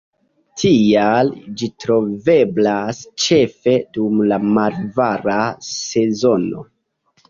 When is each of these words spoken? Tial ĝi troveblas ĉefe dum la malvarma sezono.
Tial 0.61 1.29
ĝi 1.59 1.69
troveblas 1.85 3.05
ĉefe 3.27 3.79
dum 4.01 4.27
la 4.33 4.43
malvarma 4.51 5.41
sezono. 5.75 6.71